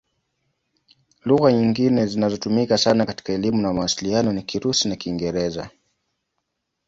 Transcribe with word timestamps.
Lugha 1.25 1.51
nyingine 1.51 2.05
zinazotumika 2.07 2.77
sana 2.77 3.05
katika 3.05 3.33
elimu 3.33 3.61
na 3.61 3.73
mawasiliano 3.73 4.33
ni 4.33 4.43
Kirusi 4.43 4.89
na 4.89 4.95
Kiingereza. 4.95 5.69